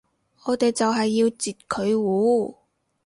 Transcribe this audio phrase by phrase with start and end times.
[0.45, 2.57] 我哋就係要截佢糊